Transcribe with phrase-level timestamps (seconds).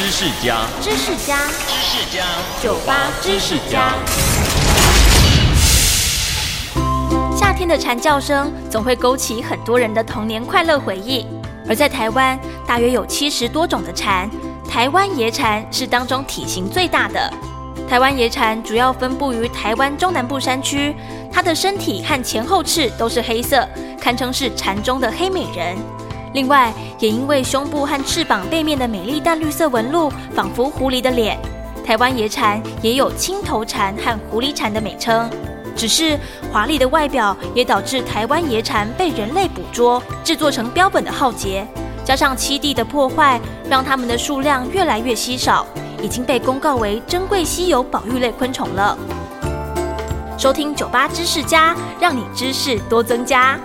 [0.00, 1.36] 知识家，知识家，
[1.68, 2.24] 知识家，
[2.62, 3.92] 酒吧知识家。
[7.36, 11.26] 夏天的蝉叫声总会勾起很多人的童年快乐回忆。
[11.68, 14.26] 而在台湾，大约有七十多种的蝉，
[14.66, 17.30] 台湾野蝉是当中体型最大的。
[17.86, 20.96] 台湾野蝉主要分布于台湾中南部山区，
[21.30, 23.68] 它的身体和前后翅都是黑色，
[24.00, 25.76] 堪称是蝉中的黑美人。
[26.32, 31.38] 另外，也因为胸部和翅膀背面的美丽淡绿色纹路，仿佛狐狸的脸，
[31.84, 35.28] 台湾野蝉也有青头蝉和狐狸蝉的美称。
[35.76, 36.18] 只是
[36.52, 41.66] 华丽的外表也导致台湾野蝉被人类捕捉、制作成标本的浩劫，
[42.04, 45.66] 加上栖地的破坏，让它们的数量越来越稀少。
[46.02, 48.96] 已经被公告为珍贵稀有保育类昆虫了。
[50.38, 53.58] 收听酒吧知识家，让你知识多增加。